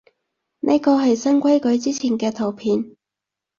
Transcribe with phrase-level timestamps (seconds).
[0.61, 2.95] 呢個係新規則之前嘅圖片